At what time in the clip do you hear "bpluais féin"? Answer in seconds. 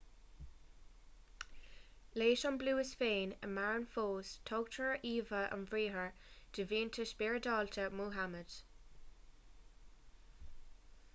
2.61-3.35